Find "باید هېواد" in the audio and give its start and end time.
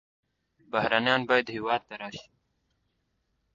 1.29-1.81